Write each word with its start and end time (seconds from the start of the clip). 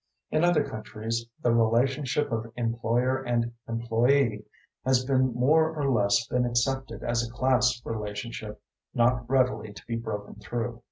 In 0.31 0.43
other 0.43 0.63
countries 0.67 1.27
the 1.43 1.53
relationship 1.53 2.31
of 2.31 2.51
employer 2.57 3.21
and 3.21 3.51
employee 3.69 4.43
has 4.83 5.05
been 5.05 5.31
more 5.35 5.79
or 5.79 5.91
less 5.91 6.25
been 6.25 6.43
accepted 6.43 7.03
as 7.03 7.23
a 7.23 7.31
class 7.31 7.79
relationship 7.85 8.59
not 8.95 9.29
readily 9.29 9.73
to 9.73 9.85
be 9.85 9.97
broken 9.97 10.33
through. 10.37 10.79